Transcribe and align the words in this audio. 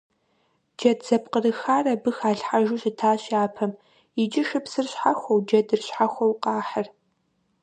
Джэд 0.77 0.99
зэпкъырыхар 1.07 1.85
абы 1.93 2.11
халъхьэжу 2.17 2.81
щытащ 2.81 3.21
япэм, 3.43 3.71
иджы 4.21 4.41
шыпсыр 4.47 4.85
щхьэхуэу 4.91 5.39
джэдыр 5.47 5.81
щхьэхуэу 5.87 6.33
къахьыр. 6.43 6.87